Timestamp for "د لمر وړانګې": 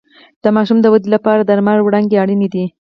1.43-2.21